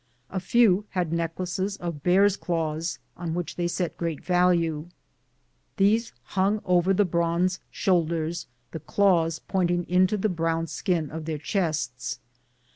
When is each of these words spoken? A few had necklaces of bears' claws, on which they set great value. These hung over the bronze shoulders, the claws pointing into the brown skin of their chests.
A 0.31 0.39
few 0.39 0.85
had 0.89 1.13
necklaces 1.13 1.77
of 1.77 2.01
bears' 2.01 2.35
claws, 2.35 2.97
on 3.15 3.35
which 3.35 3.55
they 3.55 3.67
set 3.67 3.97
great 3.97 4.25
value. 4.25 4.89
These 5.77 6.11
hung 6.23 6.59
over 6.65 6.91
the 6.91 7.05
bronze 7.05 7.59
shoulders, 7.69 8.47
the 8.71 8.79
claws 8.79 9.37
pointing 9.37 9.87
into 9.87 10.17
the 10.17 10.27
brown 10.27 10.65
skin 10.65 11.11
of 11.11 11.25
their 11.25 11.37
chests. 11.37 12.17